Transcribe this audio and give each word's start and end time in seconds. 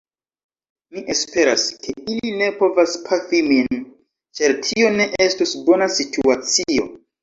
Mi 0.95 1.03
esperas, 1.13 1.65
ke 1.83 1.95
ili 2.15 2.33
ne 2.41 2.49
povas 2.63 2.97
pafi 3.05 3.45
min, 3.53 3.87
ĉar 4.43 4.59
tio 4.67 4.93
ne 4.99 5.11
estus 5.31 5.59
bona 5.73 5.95
situacio. 6.03 6.95